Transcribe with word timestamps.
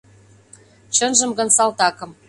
Чынжым 0.95 1.31
гын— 1.37 1.49
салтакым. 1.57 2.11